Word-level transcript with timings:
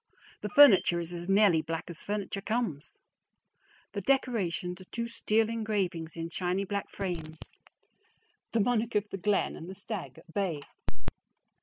The 0.41 0.49
furniture 0.49 0.99
is 0.99 1.13
as 1.13 1.29
nearly 1.29 1.61
black 1.61 1.83
as 1.87 2.01
furniture 2.01 2.41
comes. 2.41 2.97
The 3.93 4.01
decorations 4.01 4.81
are 4.81 4.85
two 4.85 5.05
steel 5.05 5.47
engravings 5.47 6.17
in 6.17 6.31
shiny 6.31 6.63
black 6.65 6.89
frames 6.89 7.37
the 8.51 8.61
"Monarch 8.61 8.95
of 8.95 9.07
the 9.11 9.19
Glen," 9.19 9.55
and 9.55 9.69
the 9.69 9.75
"Stag 9.75 10.17
at 10.17 10.33
Bay." 10.33 10.63